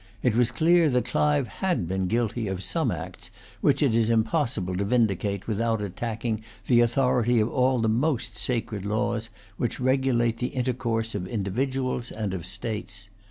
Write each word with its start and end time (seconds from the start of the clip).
It 0.23 0.33
was 0.35 0.49
clear 0.49 0.89
that 0.89 1.05
Clive 1.05 1.47
had 1.47 1.87
been 1.87 2.07
guilty 2.07 2.47
of 2.47 2.63
some 2.63 2.89
acts 2.89 3.29
which 3.61 3.83
it 3.83 3.93
is 3.93 4.09
impossible 4.09 4.75
to 4.77 4.83
vindicate 4.83 5.45
without 5.45 5.79
attacking 5.79 6.41
the 6.65 6.79
authority 6.79 7.39
of 7.39 7.51
all 7.51 7.77
the 7.79 7.87
most 7.87 8.35
sacred 8.35 8.83
laws 8.83 9.29
which 9.57 9.79
regulate 9.79 10.37
the 10.39 10.55
intercourse 10.57 11.13
of 11.13 11.27
individuals 11.27 12.09
and 12.11 12.33
of 12.33 12.47
states. 12.47 13.09